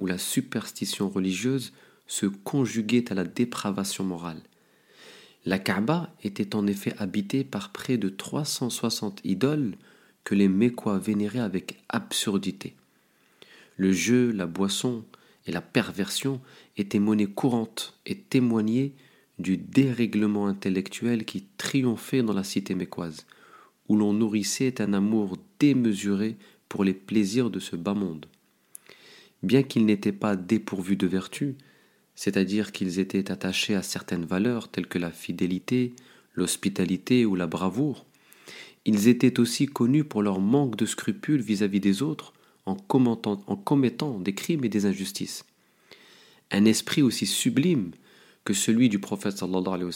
où 0.00 0.06
la 0.06 0.18
superstition 0.18 1.08
religieuse 1.08 1.72
se 2.06 2.26
conjuguait 2.26 3.10
à 3.10 3.14
la 3.14 3.24
dépravation 3.24 4.04
morale. 4.04 4.40
La 5.44 5.58
Kaaba 5.58 6.12
était 6.22 6.54
en 6.56 6.66
effet 6.66 6.94
habitée 6.98 7.44
par 7.44 7.72
près 7.72 7.96
de 7.96 8.08
360 8.08 9.20
idoles 9.24 9.76
que 10.24 10.34
les 10.34 10.48
Mécois 10.48 10.98
vénéraient 10.98 11.38
avec 11.38 11.82
absurdité. 11.88 12.74
Le 13.76 13.92
jeu, 13.92 14.32
la 14.32 14.46
boisson 14.46 15.04
et 15.46 15.52
la 15.52 15.62
perversion 15.62 16.40
étaient 16.76 16.98
monnaie 16.98 17.26
courante 17.26 17.98
et 18.04 18.18
témoignaient 18.18 18.92
du 19.38 19.56
dérèglement 19.56 20.48
intellectuel 20.48 21.24
qui 21.24 21.46
triomphait 21.56 22.22
dans 22.22 22.32
la 22.32 22.44
cité 22.44 22.74
mécoise, 22.74 23.26
où 23.88 23.96
l'on 23.96 24.12
nourrissait 24.12 24.82
un 24.82 24.92
amour 24.92 25.38
démesuré 25.58 26.36
pour 26.68 26.84
les 26.84 26.94
plaisirs 26.94 27.50
de 27.50 27.60
ce 27.60 27.76
bas 27.76 27.94
monde 27.94 28.26
bien 29.42 29.62
qu'ils 29.62 29.86
n'étaient 29.86 30.12
pas 30.12 30.36
dépourvus 30.36 30.96
de 30.96 31.06
vertu, 31.06 31.56
c'est-à-dire 32.14 32.72
qu'ils 32.72 32.98
étaient 32.98 33.30
attachés 33.30 33.74
à 33.74 33.82
certaines 33.82 34.24
valeurs 34.24 34.68
telles 34.68 34.88
que 34.88 34.98
la 34.98 35.10
fidélité, 35.10 35.94
l'hospitalité 36.34 37.24
ou 37.24 37.34
la 37.36 37.46
bravoure, 37.46 38.06
ils 38.84 39.08
étaient 39.08 39.38
aussi 39.38 39.66
connus 39.66 40.04
pour 40.04 40.22
leur 40.22 40.40
manque 40.40 40.76
de 40.76 40.86
scrupules 40.86 41.42
vis-à-vis 41.42 41.80
des 41.80 42.02
autres 42.02 42.32
en, 42.64 42.74
commettant 42.74 44.18
des 44.18 44.34
crimes 44.34 44.64
et 44.64 44.68
des 44.68 44.86
injustices. 44.86 45.44
Un 46.50 46.64
esprit 46.64 47.02
aussi 47.02 47.26
sublime 47.26 47.90
que 48.44 48.54
celui 48.54 48.88
du 48.88 48.98
prophète 48.98 49.36
sallallahu 49.36 49.90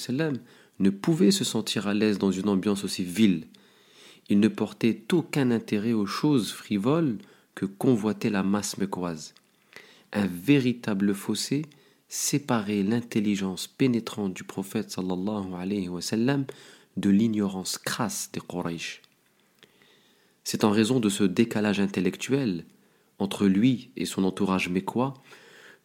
ne 0.78 0.91
pouvait 0.91 1.30
se 1.30 1.44
sentir 1.44 1.86
à 1.86 1.94
l'aise 1.94 2.19
dans 2.19 2.32
une 2.32 2.48
ambiance 2.48 2.84
aussi 2.84 3.04
vile. 3.04 3.47
Il 4.28 4.41
ne 4.41 4.48
portait 4.48 5.03
aucun 5.12 5.50
intérêt 5.50 5.92
aux 5.92 6.06
choses 6.06 6.53
frivoles 6.53 7.19
que 7.54 7.66
convoitait 7.66 8.30
la 8.30 8.42
masse 8.42 8.78
mécoise. 8.78 9.34
Un 10.12 10.26
véritable 10.26 11.14
fossé 11.14 11.62
séparait 12.08 12.82
l'intelligence 12.82 13.66
pénétrante 13.66 14.34
du 14.34 14.44
prophète 14.44 14.90
sallallahu 14.90 15.54
alayhi 15.54 15.88
wa 15.88 16.00
de 16.96 17.10
l'ignorance 17.10 17.78
crasse 17.78 18.30
des 18.32 18.41
Quraysh. 18.41 19.00
C'est 20.44 20.64
en 20.64 20.70
raison 20.70 21.00
de 21.00 21.08
ce 21.08 21.24
décalage 21.24 21.80
intellectuel 21.80 22.66
entre 23.18 23.46
lui 23.46 23.91
et 23.96 24.04
son 24.04 24.24
entourage 24.24 24.68
mécois 24.68 25.14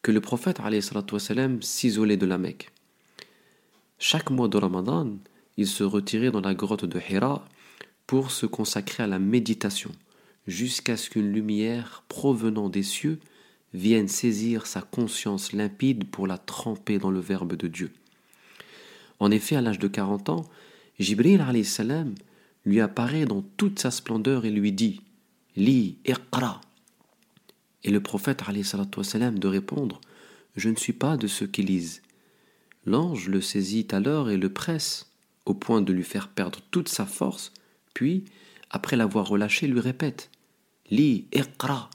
que 0.01 0.11
le 0.11 0.21
prophète 0.21 0.59
s'isolait 1.61 2.17
de 2.17 2.25
la 2.25 2.37
Mecque. 2.37 2.71
Chaque 3.99 4.29
mois 4.29 4.47
de 4.47 4.57
Ramadan, 4.57 5.17
il 5.57 5.67
se 5.67 5.83
retirait 5.83 6.31
dans 6.31 6.41
la 6.41 6.53
grotte 6.53 6.85
de 6.85 6.99
Hira 7.09 7.47
pour 8.05 8.31
se 8.31 8.45
consacrer 8.45 9.03
à 9.03 9.07
la 9.07 9.19
méditation 9.19 9.91
jusqu'à 10.47 10.97
ce 10.97 11.09
qu'une 11.09 11.31
lumière 11.31 12.03
provenant 12.07 12.69
des 12.69 12.83
cieux 12.83 13.19
vienne 13.73 14.07
saisir 14.07 14.65
sa 14.65 14.81
conscience 14.81 15.51
limpide 15.51 16.09
pour 16.09 16.25
la 16.25 16.37
tremper 16.37 16.97
dans 16.97 17.11
le 17.11 17.19
Verbe 17.19 17.55
de 17.55 17.67
Dieu. 17.67 17.91
En 19.19 19.29
effet, 19.29 19.55
à 19.55 19.61
l'âge 19.61 19.79
de 19.79 19.87
quarante 19.87 20.29
ans, 20.29 20.45
Jibril 20.99 21.65
salam 21.65 22.15
lui 22.65 22.79
apparaît 22.81 23.25
dans 23.25 23.41
toute 23.41 23.79
sa 23.79 23.91
splendeur 23.91 24.45
et 24.45 24.51
lui 24.51 24.71
dit 24.71 25.01
Lis, 25.55 25.97
iqra. 26.05 26.61
Et 27.83 27.91
le 27.91 28.01
prophète 28.01 28.43
salam 29.03 29.39
de 29.39 29.47
répondre 29.47 30.01
Je 30.55 30.69
ne 30.69 30.75
suis 30.75 30.93
pas 30.93 31.17
de 31.17 31.27
ceux 31.27 31.47
qui 31.47 31.63
lisent. 31.63 32.01
L'ange 32.85 33.27
le 33.27 33.41
saisit 33.41 33.87
alors 33.91 34.29
et 34.29 34.37
le 34.37 34.51
presse, 34.51 35.11
au 35.45 35.53
point 35.53 35.81
de 35.81 35.93
lui 35.93 36.03
faire 36.03 36.29
perdre 36.29 36.59
toute 36.71 36.89
sa 36.89 37.05
force, 37.05 37.51
puis, 37.93 38.25
après 38.69 38.95
l'avoir 38.95 39.27
relâché, 39.27 39.67
lui 39.67 39.79
répète 39.79 40.29
Li, 40.90 41.26
iqra. 41.32 41.90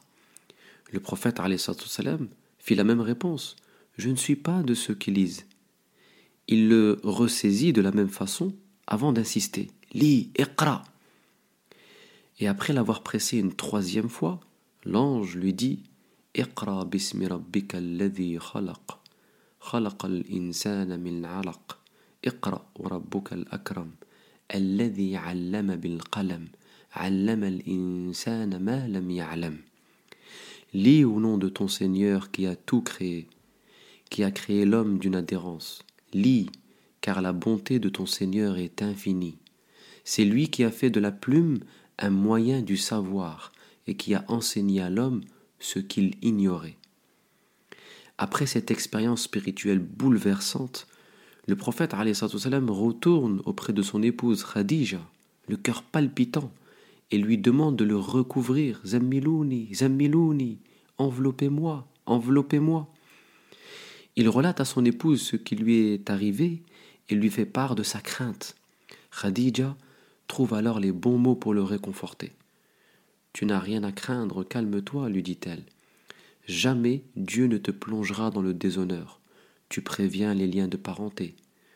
Le 0.92 1.00
prophète 1.00 1.40
salam 1.58 2.28
fit 2.60 2.76
la 2.76 2.84
même 2.84 3.02
réponse. 3.02 3.56
Je 3.98 4.10
ne 4.10 4.16
suis 4.16 4.36
pas 4.36 4.64
de 4.64 4.74
ceux 4.74 4.96
qui 4.96 5.12
lisent. 5.12 5.46
Il 6.48 6.70
le 6.70 7.00
ressaisit 7.04 7.74
de 7.74 7.82
la 7.82 7.92
même 7.92 8.10
façon 8.10 8.54
avant 8.86 9.12
d'insister. 9.12 9.70
Li, 9.94 10.32
iqra. 10.38 10.84
Et 12.40 12.48
après 12.48 12.74
l'avoir 12.74 13.04
pressé 13.04 13.38
une 13.38 13.54
troisième 13.54 14.10
fois, 14.10 14.40
l'ange 14.86 15.36
lui 15.36 15.54
dit 15.54 15.84
Iqra 16.36 16.86
bismi 16.86 17.28
rabbika 17.28 17.78
alladhi 17.78 18.38
khalaq. 18.38 18.98
خلق 19.60 20.06
الإنسان 20.06 21.00
من 21.00 21.26
علق 21.26 21.78
اقرأ 22.26 22.66
وربك 22.76 23.34
الأكرم 23.34 23.92
الذي 24.56 25.18
علم 25.18 25.76
بالقلم 25.76 26.48
Lis 30.75 31.05
au 31.05 31.21
nom 31.21 31.39
de 31.39 31.49
ton 31.49 31.69
Seigneur 31.69 32.31
qui 32.31 32.47
a 32.47 32.57
tout 32.57 32.83
créé, 32.83 33.29
qui 34.11 34.25
a 34.25 34.31
créé 34.31 34.65
l'homme 34.65 34.99
d'une 34.99 35.15
adhérence. 35.15 35.85
Lis, 36.13 36.51
car 37.01 37.23
la 37.23 37.33
bonté 37.33 37.79
de 37.79 37.89
ton 37.89 38.07
Seigneur 38.07 38.59
est 38.59 38.83
infinie. 38.83 39.39
C'est 40.05 40.25
lui 40.25 40.49
qui 40.49 40.65
a 40.65 40.71
fait 40.71 40.91
de 40.91 41.01
la 41.01 41.13
plume 41.13 41.61
un 41.99 42.11
moyen 42.11 42.63
du 42.63 42.77
savoir 42.77 43.53
et 43.87 43.97
qui 43.97 44.15
a 44.15 44.25
enseigné 44.29 44.81
à 44.81 44.91
l'homme 44.91 45.23
ce 45.59 45.79
qu'il 45.79 46.15
ignorait. 46.23 46.77
Après 48.19 48.47
cette 48.47 48.71
expérience 48.71 49.23
spirituelle 49.23 49.79
bouleversante, 49.79 50.87
le 51.49 51.57
prophète 51.57 51.95
retourne 51.95 53.43
auprès 53.47 53.73
de 53.73 53.83
son 53.83 54.03
épouse 54.03 54.45
Khadija, 54.45 55.01
le 55.49 55.57
cœur 55.57 55.83
palpitant, 55.83 56.53
et 57.13 57.19
lui 57.19 57.39
demande 57.39 57.77
de 57.77 57.85
le 57.85 57.97
recouvrir. 57.97 58.81
Zammilouni, 58.85 59.73
Zammilouni, 59.75 60.59
enveloppez-moi, 60.97 61.87
enveloppez-moi. 62.07 62.89
Il 64.17 64.29
relate 64.29 64.61
à 64.61 64.65
son 64.65 64.85
épouse 64.85 65.21
ce 65.21 65.37
qui 65.37 65.55
lui 65.55 65.93
est 65.93 66.11
arrivé 66.11 66.63
et 67.11 67.15
lui 67.15 67.31
fait 67.31 67.47
part 67.47 67.75
de 67.75 67.83
sa 67.83 68.01
crainte. 68.01 68.57
Khadija 69.11 69.77
trouve 70.27 70.55
alors 70.55 70.81
les 70.81 70.93
bons 70.93 71.19
mots 71.19 71.37
pour 71.37 71.53
le 71.53 71.63
réconforter. 71.63 72.33
Tu 73.35 73.45
n'as 73.45 73.59
rien 73.59 73.85
à 73.85 73.93
craindre, 73.93 74.43
calme-toi, 74.43 75.11
lui 75.11 75.23
dit-elle. 75.23 75.65
Jamais 76.47 77.03
Dieu 77.17 77.47
ne 77.47 77.59
te 77.59 77.71
plongera 77.71 78.31
dans 78.31 78.43
le 78.43 78.55
déshonneur. 78.55 79.21
Tu 79.69 79.83
préviens 79.83 80.35
les 80.35 80.47
liens 80.47 80.69
de 80.69 80.77
parenté, 80.77 81.35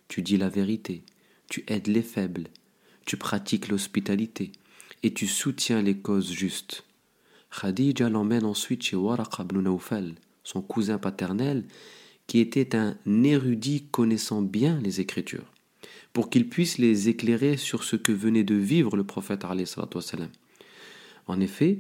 tu 0.08 0.22
dis 0.22 0.36
la 0.36 0.48
vérité, 0.48 1.02
tu 1.48 1.64
aides 1.66 1.86
les 1.86 2.02
faibles, 2.02 2.48
tu 3.06 3.16
pratiques 3.16 3.68
l'hospitalité, 3.68 4.52
et 5.02 5.12
tu 5.14 5.26
soutiens 5.26 5.82
les 5.82 5.96
causes 5.98 6.32
justes. 6.32 6.84
Khadija 7.50 8.08
l'emmène 8.08 8.44
ensuite 8.44 8.82
chez 8.82 8.96
Waraq 8.96 9.38
ibn 9.40 9.60
Nawfal, 9.60 10.14
son 10.44 10.62
cousin 10.62 10.98
paternel, 10.98 11.64
qui 12.26 12.40
était 12.40 12.74
un 12.76 12.96
érudit 13.22 13.84
connaissant 13.90 14.42
bien 14.42 14.80
les 14.82 15.00
Écritures. 15.00 15.52
pour 16.12 16.30
qu'ils 16.30 16.48
puissent 16.48 16.78
les 16.78 17.10
éclairer 17.10 17.58
sur 17.58 17.84
ce 17.84 17.94
que 17.94 18.10
venait 18.10 18.42
de 18.42 18.54
vivre 18.54 18.96
le 18.96 19.04
prophète. 19.04 19.44
En 21.26 21.40
effet, 21.40 21.78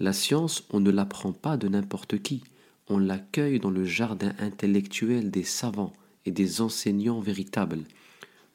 la 0.00 0.12
science, 0.12 0.64
on 0.70 0.80
ne 0.80 0.90
l'apprend 0.90 1.32
pas 1.32 1.56
de 1.56 1.68
n'importe 1.68 2.20
qui, 2.20 2.42
on 2.88 2.98
l'accueille 2.98 3.60
dans 3.60 3.70
le 3.70 3.84
jardin 3.84 4.32
intellectuel 4.40 5.30
des 5.30 5.44
savants 5.44 5.92
et 6.26 6.32
des 6.32 6.60
enseignants 6.60 7.20
véritables, 7.20 7.84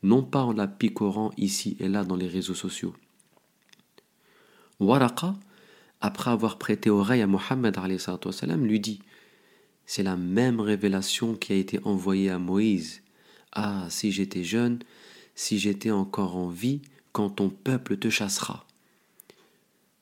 non 0.03 0.21
pas 0.21 0.43
en 0.43 0.51
la 0.51 0.67
picorant 0.67 1.31
ici 1.37 1.77
et 1.79 1.87
là 1.87 2.03
dans 2.03 2.17
les 2.17 2.27
réseaux 2.27 2.53
sociaux. 2.53 2.93
Waraqa, 4.85 5.35
après 6.01 6.31
avoir 6.31 6.57
prêté 6.57 6.89
oreille 6.89 7.21
à 7.21 7.27
Mohammed 7.27 7.75
lui 8.57 8.79
dit 8.79 8.99
C'est 9.85 10.03
la 10.03 10.15
même 10.15 10.59
révélation 10.59 11.35
qui 11.35 11.53
a 11.53 11.55
été 11.55 11.79
envoyée 11.83 12.29
à 12.29 12.39
Moïse. 12.39 13.01
Ah, 13.51 13.87
si 13.89 14.11
j'étais 14.11 14.43
jeune, 14.43 14.79
si 15.33 15.57
j'étais 15.57 15.91
encore 15.91 16.35
en 16.35 16.49
vie, 16.49 16.81
quand 17.11 17.29
ton 17.29 17.49
peuple 17.49 17.97
te 17.97 18.09
chassera. 18.09 18.67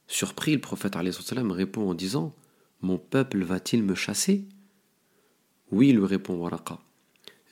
Surpris, 0.07 0.53
le 0.53 0.61
prophète 0.61 0.95
répond 0.95 1.89
en 1.89 1.93
disant 1.93 2.33
Mon 2.81 2.97
peuple 2.97 3.43
va-t-il 3.43 3.83
me 3.83 3.95
chasser? 3.95 4.45
Oui, 5.71 5.91
lui 5.91 6.05
répond 6.05 6.35
Waraqa. 6.35 6.79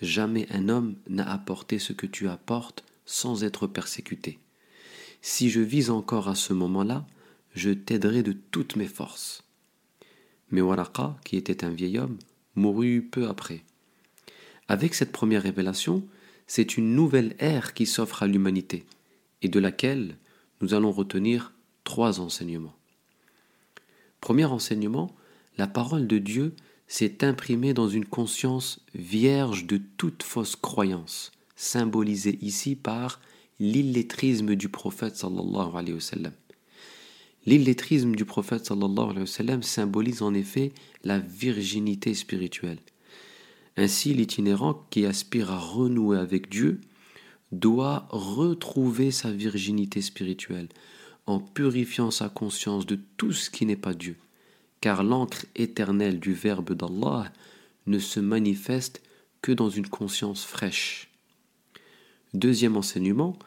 Jamais 0.01 0.47
un 0.51 0.67
homme 0.67 0.95
n'a 1.07 1.31
apporté 1.31 1.79
ce 1.79 1.93
que 1.93 2.07
tu 2.07 2.27
apportes 2.27 2.83
sans 3.05 3.43
être 3.43 3.67
persécuté. 3.67 4.39
Si 5.21 5.49
je 5.49 5.61
vis 5.61 5.89
encore 5.89 6.27
à 6.27 6.35
ce 6.35 6.53
moment-là, 6.53 7.05
je 7.53 7.71
t'aiderai 7.71 8.23
de 8.23 8.33
toutes 8.33 8.75
mes 8.75 8.87
forces. 8.87 9.43
Mais 10.49 10.61
Waraqa, 10.61 11.17
qui 11.23 11.37
était 11.37 11.63
un 11.63 11.69
vieil 11.69 11.97
homme, 11.97 12.17
mourut 12.55 13.01
peu 13.01 13.27
après. 13.27 13.63
Avec 14.67 14.93
cette 14.93 15.11
première 15.11 15.43
révélation, 15.43 16.05
c'est 16.47 16.77
une 16.77 16.95
nouvelle 16.95 17.35
ère 17.39 17.73
qui 17.73 17.85
s'offre 17.85 18.23
à 18.23 18.27
l'humanité, 18.27 18.85
et 19.41 19.49
de 19.49 19.59
laquelle 19.59 20.17
nous 20.61 20.73
allons 20.73 20.91
retenir 20.91 21.53
trois 21.83 22.19
enseignements. 22.19 22.75
Premier 24.19 24.45
enseignement, 24.45 25.15
la 25.57 25.67
parole 25.67 26.07
de 26.07 26.17
Dieu 26.17 26.55
s'est 26.87 27.23
imprimée 27.23 27.73
dans 27.73 27.87
une 27.87 28.05
conscience 28.05 28.85
vierge 28.93 29.65
de 29.65 29.77
toute 29.97 30.23
fausse 30.23 30.55
croyance, 30.55 31.31
symbolisée 31.55 32.37
ici 32.41 32.75
par 32.75 33.21
l'illettrisme 33.59 34.55
du 34.55 34.69
prophète 34.69 35.15
sallallahu 35.15 35.75
alayhi 35.75 35.93
wa 35.93 36.01
sallam. 36.01 36.33
L'illettrisme 37.45 38.15
du 38.15 38.25
prophète 38.25 38.71
symbolise 39.63 40.21
en 40.21 40.33
effet 40.33 40.71
la 41.03 41.19
virginité 41.19 42.13
spirituelle. 42.13 42.79
Ainsi, 43.77 44.13
l'itinérant 44.13 44.85
qui 44.89 45.05
aspire 45.05 45.51
à 45.51 45.57
renouer 45.57 46.17
avec 46.17 46.49
Dieu 46.49 46.81
doit 47.51 48.07
retrouver 48.09 49.11
sa 49.11 49.31
virginité 49.31 50.01
spirituelle 50.01 50.69
en 51.25 51.39
purifiant 51.39 52.11
sa 52.11 52.29
conscience 52.29 52.85
de 52.85 52.99
tout 53.17 53.33
ce 53.33 53.49
qui 53.49 53.65
n'est 53.65 53.75
pas 53.75 53.93
Dieu 53.93 54.15
car 54.81 55.03
l'encre 55.03 55.45
éternelle 55.55 56.19
du 56.19 56.33
Verbe 56.33 56.73
d'Allah 56.73 57.31
ne 57.85 57.99
se 57.99 58.19
manifeste 58.19 59.01
que 59.41 59.51
dans 59.51 59.69
une 59.69 59.87
conscience 59.87 60.43
fraîche. 60.43 61.09
Deuxième 62.33 62.77
enseignement, 62.77 63.37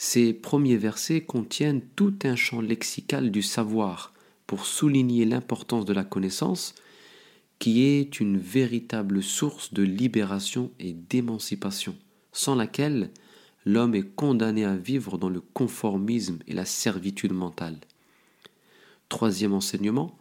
ces 0.00 0.32
premiers 0.32 0.76
versets 0.76 1.22
contiennent 1.22 1.82
tout 1.96 2.14
un 2.22 2.36
champ 2.36 2.60
lexical 2.60 3.32
du 3.32 3.42
savoir 3.42 4.14
pour 4.46 4.64
souligner 4.64 5.24
l'importance 5.24 5.84
de 5.84 5.92
la 5.92 6.04
connaissance, 6.04 6.76
qui 7.58 7.84
est 7.84 8.20
une 8.20 8.38
véritable 8.38 9.24
source 9.24 9.74
de 9.74 9.82
libération 9.82 10.70
et 10.78 10.92
d'émancipation, 10.92 11.96
sans 12.32 12.54
laquelle 12.54 13.10
l'homme 13.66 13.96
est 13.96 14.14
condamné 14.14 14.64
à 14.64 14.76
vivre 14.76 15.18
dans 15.18 15.28
le 15.28 15.40
conformisme 15.40 16.38
et 16.46 16.54
la 16.54 16.64
servitude 16.64 17.32
mentale. 17.32 17.76
Troisième 19.08 19.52
enseignement, 19.52 20.16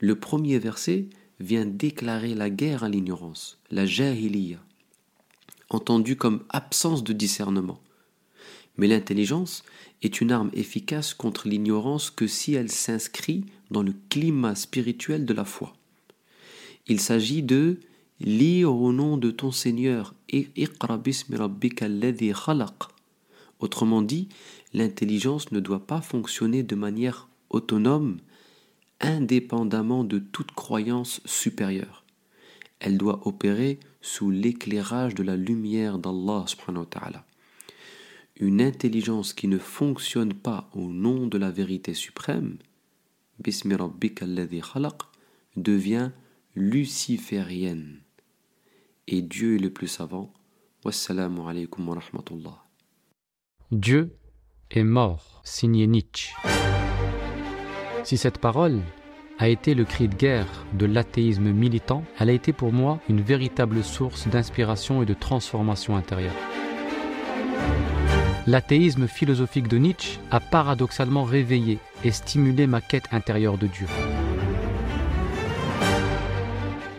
le 0.00 0.16
premier 0.16 0.58
verset 0.58 1.08
vient 1.40 1.64
déclarer 1.64 2.34
la 2.34 2.50
guerre 2.50 2.84
à 2.84 2.90
l'ignorance, 2.90 3.58
la 3.70 3.86
jahiliya, 3.86 4.58
entendu 5.70 6.14
comme 6.16 6.44
absence 6.50 7.02
de 7.02 7.14
discernement. 7.14 7.80
Mais 8.76 8.86
l'intelligence 8.86 9.62
est 10.02 10.20
une 10.20 10.32
arme 10.32 10.50
efficace 10.52 11.14
contre 11.14 11.48
l'ignorance 11.48 12.10
que 12.10 12.26
si 12.26 12.54
elle 12.54 12.70
s'inscrit 12.70 13.44
dans 13.70 13.82
le 13.82 13.94
climat 14.08 14.54
spirituel 14.54 15.24
de 15.24 15.34
la 15.34 15.44
foi. 15.44 15.74
Il 16.86 17.00
s'agit 17.00 17.42
de 17.42 17.78
lire 18.20 18.74
au 18.74 18.92
nom 18.92 19.16
de 19.16 19.30
ton 19.30 19.50
Seigneur 19.50 20.14
et 20.28 20.48
Autrement 23.60 24.02
dit, 24.02 24.28
l'intelligence 24.74 25.52
ne 25.52 25.60
doit 25.60 25.86
pas 25.86 26.00
fonctionner 26.00 26.62
de 26.62 26.74
manière 26.74 27.28
autonome, 27.50 28.18
indépendamment 29.00 30.04
de 30.04 30.18
toute 30.18 30.52
croyance 30.52 31.20
supérieure. 31.24 32.04
Elle 32.80 32.98
doit 32.98 33.26
opérer 33.26 33.78
sous 34.02 34.30
l'éclairage 34.30 35.14
de 35.14 35.22
la 35.22 35.36
lumière 35.36 35.98
d'Allah 35.98 36.44
Une 38.36 38.60
intelligence 38.60 39.32
qui 39.32 39.46
ne 39.46 39.58
fonctionne 39.58 40.34
pas 40.34 40.68
au 40.72 40.88
nom 40.88 41.26
de 41.26 41.38
la 41.38 41.50
vérité 41.50 41.94
suprême, 41.94 42.58
devient 45.56 46.10
luciférienne. 46.56 48.00
Et 49.06 49.22
Dieu 49.22 49.56
est 49.56 49.60
le 49.60 49.70
plus 49.70 49.88
savant. 49.88 50.32
Wassalamu 50.84 51.40
wa 51.40 51.52
rahmatullah. 51.52 52.64
Dieu 53.70 54.16
est 54.70 54.84
mort, 54.84 55.40
signé 55.44 55.86
Nietzsche. 55.86 56.34
Si 58.04 58.16
cette 58.16 58.38
parole 58.38 58.80
a 59.38 59.48
été 59.48 59.74
le 59.74 59.84
cri 59.84 60.08
de 60.08 60.14
guerre 60.14 60.66
de 60.74 60.86
l'athéisme 60.86 61.52
militant, 61.52 62.04
elle 62.18 62.30
a 62.30 62.32
été 62.32 62.52
pour 62.52 62.72
moi 62.72 63.00
une 63.08 63.20
véritable 63.20 63.82
source 63.82 64.28
d'inspiration 64.28 65.02
et 65.02 65.06
de 65.06 65.14
transformation 65.14 65.96
intérieure. 65.96 66.34
L'athéisme 68.46 69.08
philosophique 69.08 69.68
de 69.68 69.78
Nietzsche 69.78 70.18
a 70.30 70.38
paradoxalement 70.38 71.24
réveillé 71.24 71.78
et 72.04 72.10
stimulé 72.10 72.66
ma 72.66 72.82
quête 72.82 73.08
intérieure 73.10 73.56
de 73.56 73.66
Dieu. 73.66 73.86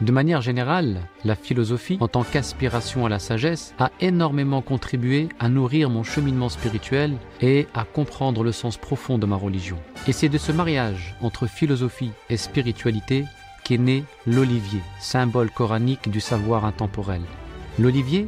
De 0.02 0.12
manière 0.12 0.42
générale, 0.42 1.02
la 1.24 1.36
philosophie, 1.36 1.98
en 2.02 2.08
tant 2.08 2.24
qu'aspiration 2.24 3.06
à 3.06 3.10
la 3.10 3.20
sagesse, 3.20 3.76
a 3.78 3.92
énormément 4.02 4.62
contribué 4.62 5.30
à 5.40 5.48
nourrir 5.48 5.90
mon 5.92 6.04
cheminement 6.04 6.50
spirituel 6.50 7.16
et 7.42 7.68
à 7.76 7.86
comprendre 7.86 8.44
le 8.44 8.52
sens 8.52 8.78
profond 8.78 9.18
de 9.20 9.26
ma 9.26 9.36
religion. 9.36 9.78
Et 10.08 10.14
c'est 10.14 10.30
de 10.30 10.38
ce 10.40 10.52
mariage 10.52 11.16
entre 11.22 11.48
philosophie 11.48 12.12
et 12.30 12.38
spiritualité 12.38 13.24
qu'est 13.64 13.78
né 13.78 14.04
l'olivier, 14.26 14.82
symbole 15.00 15.52
coranique 15.52 16.10
du 16.10 16.20
savoir 16.20 16.66
intemporel. 16.66 17.22
L'olivier 17.80 18.28